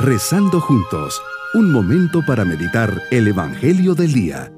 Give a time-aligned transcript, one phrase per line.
[0.00, 1.20] Rezando juntos,
[1.54, 4.52] un momento para meditar el Evangelio del Día.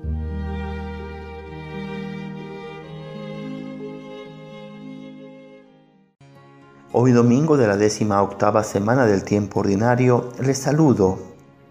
[6.92, 11.18] Hoy domingo de la décima octava semana del tiempo ordinario, les saludo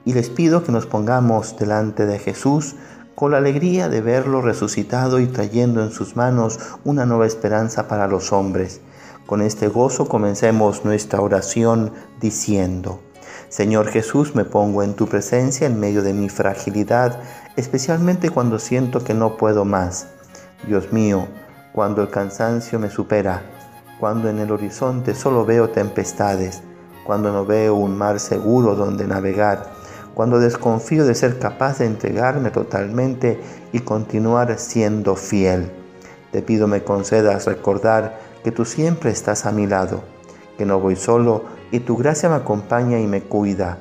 [0.03, 2.75] y les pido que nos pongamos delante de Jesús
[3.13, 8.07] con la alegría de verlo resucitado y trayendo en sus manos una nueva esperanza para
[8.07, 8.81] los hombres.
[9.27, 13.01] Con este gozo comencemos nuestra oración diciendo,
[13.49, 17.19] Señor Jesús, me pongo en tu presencia en medio de mi fragilidad,
[17.55, 20.07] especialmente cuando siento que no puedo más.
[20.67, 21.27] Dios mío,
[21.73, 23.41] cuando el cansancio me supera,
[23.99, 26.61] cuando en el horizonte solo veo tempestades,
[27.03, 29.71] cuando no veo un mar seguro donde navegar,
[30.13, 33.41] cuando desconfío de ser capaz de entregarme totalmente
[33.71, 35.71] y continuar siendo fiel.
[36.31, 40.03] Te pido me concedas recordar que tú siempre estás a mi lado,
[40.55, 43.77] que no voy solo y tu gracia me acompaña y me cuida.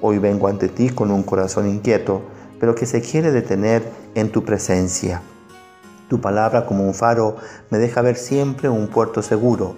[0.00, 2.22] Hoy vengo ante ti con un corazón inquieto,
[2.58, 3.82] pero que se quiere detener
[4.14, 5.22] en tu presencia.
[6.08, 7.36] Tu palabra como un faro
[7.70, 9.74] me deja ver siempre un puerto seguro.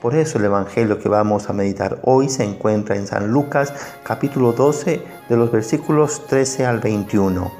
[0.00, 4.52] Por eso el Evangelio que vamos a meditar hoy se encuentra en San Lucas capítulo
[4.52, 7.50] 12 de los versículos 13 al 21.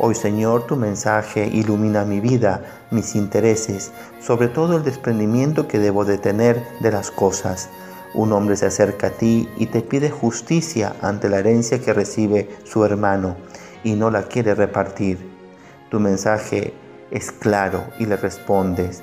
[0.00, 2.62] Hoy Señor tu mensaje ilumina mi vida,
[2.92, 7.68] mis intereses, sobre todo el desprendimiento que debo de tener de las cosas.
[8.14, 12.48] Un hombre se acerca a ti y te pide justicia ante la herencia que recibe
[12.64, 13.36] su hermano
[13.84, 15.18] y no la quiere repartir.
[15.90, 16.72] Tu mensaje
[17.10, 19.02] es claro y le respondes,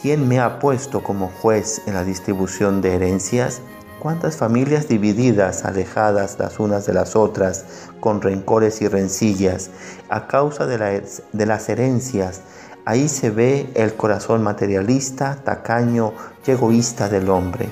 [0.00, 3.60] ¿quién me ha puesto como juez en la distribución de herencias?
[4.00, 7.66] ¿Cuántas familias divididas, alejadas las unas de las otras,
[8.00, 9.70] con rencores y rencillas,
[10.08, 12.40] a causa de, de las herencias?
[12.86, 16.14] Ahí se ve el corazón materialista, tacaño
[16.46, 17.68] y egoísta del hombre.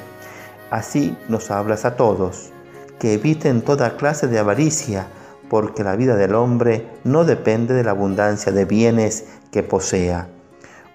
[0.71, 2.51] Así nos hablas a todos,
[2.99, 5.07] que eviten toda clase de avaricia,
[5.49, 10.29] porque la vida del hombre no depende de la abundancia de bienes que posea.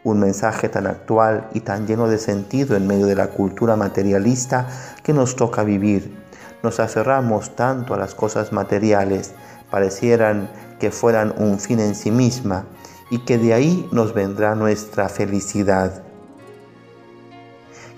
[0.03, 4.67] Un mensaje tan actual y tan lleno de sentido en medio de la cultura materialista
[5.01, 6.15] que nos toca vivir.
[6.61, 9.31] Nos aferramos tanto a las cosas materiales,
[9.71, 12.65] parecieran que fueran un fin en sí misma
[13.13, 16.01] y que de ahí nos vendrá nuestra felicidad.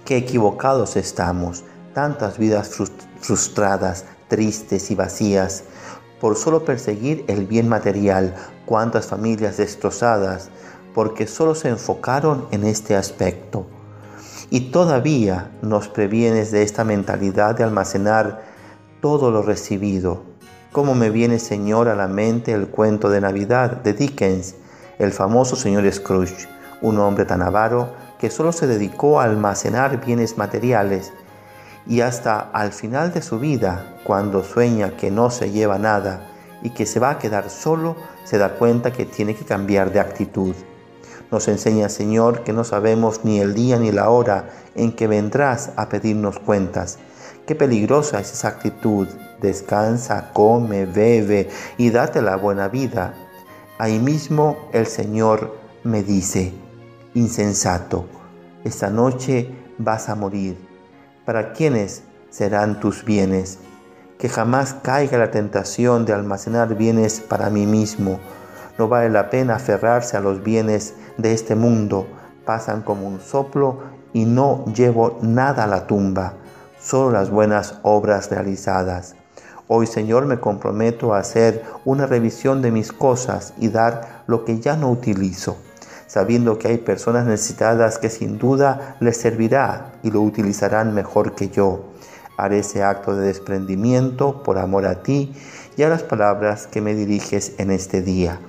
[0.03, 2.69] Qué equivocados estamos, tantas vidas
[3.21, 5.63] frustradas, tristes y vacías,
[6.19, 10.49] por solo perseguir el bien material, cuántas familias destrozadas,
[10.93, 13.67] porque solo se enfocaron en este aspecto.
[14.49, 18.43] Y todavía nos previenes de esta mentalidad de almacenar
[18.99, 20.23] todo lo recibido.
[20.73, 24.55] ¿Cómo me viene, Señor, a la mente el cuento de Navidad de Dickens,
[24.99, 26.47] el famoso señor Scrooge,
[26.81, 27.89] un hombre tan avaro
[28.19, 31.11] que solo se dedicó a almacenar bienes materiales
[31.87, 36.27] y hasta al final de su vida, cuando sueña que no se lleva nada
[36.63, 39.99] y que se va a quedar solo, se da cuenta que tiene que cambiar de
[39.99, 40.55] actitud.
[41.31, 45.71] Nos enseña, Señor, que no sabemos ni el día ni la hora en que vendrás
[45.75, 46.97] a pedirnos cuentas.
[47.45, 49.07] Qué peligrosa es esa actitud.
[49.41, 53.13] Descansa, come, bebe y date la buena vida.
[53.77, 56.53] Ahí mismo el Señor me dice,
[57.13, 58.05] insensato,
[58.63, 60.57] esta noche vas a morir
[61.25, 63.57] ¿Para quiénes serán tus bienes?
[64.19, 68.19] Que jamás caiga la tentación de almacenar bienes para mí mismo.
[68.77, 72.05] No vale la pena aferrarse a los bienes de este mundo.
[72.45, 73.79] Pasan como un soplo
[74.13, 76.35] y no llevo nada a la tumba,
[76.79, 79.15] solo las buenas obras realizadas.
[79.67, 84.59] Hoy, Señor, me comprometo a hacer una revisión de mis cosas y dar lo que
[84.59, 85.57] ya no utilizo
[86.07, 91.49] sabiendo que hay personas necesitadas que sin duda les servirá y lo utilizarán mejor que
[91.49, 91.91] yo.
[92.37, 95.33] Haré ese acto de desprendimiento por amor a ti
[95.77, 98.39] y a las palabras que me diriges en este día.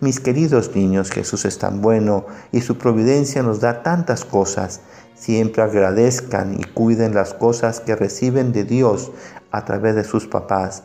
[0.00, 4.80] Mis queridos niños, Jesús es tan bueno y su providencia nos da tantas cosas.
[5.16, 9.10] Siempre agradezcan y cuiden las cosas que reciben de Dios
[9.50, 10.82] a través de sus papás.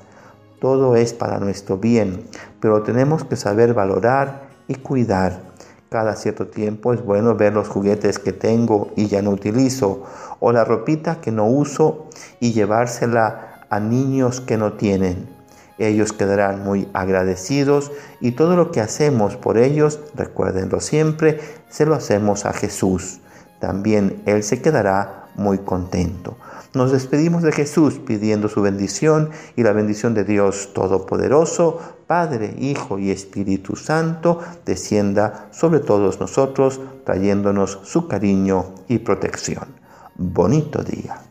[0.62, 2.24] Todo es para nuestro bien,
[2.62, 5.42] pero tenemos que saber valorar y cuidar.
[5.90, 10.04] Cada cierto tiempo es bueno ver los juguetes que tengo y ya no utilizo,
[10.40, 12.08] o la ropita que no uso
[12.40, 15.28] y llevársela a niños que no tienen.
[15.78, 17.92] Ellos quedarán muy agradecidos
[18.22, 23.20] y todo lo que hacemos por ellos, recuérdenlo siempre, se lo hacemos a Jesús.
[23.62, 26.36] También Él se quedará muy contento.
[26.74, 32.98] Nos despedimos de Jesús pidiendo su bendición y la bendición de Dios Todopoderoso, Padre, Hijo
[33.00, 39.68] y Espíritu Santo, descienda sobre todos nosotros, trayéndonos su cariño y protección.
[40.16, 41.31] Bonito día.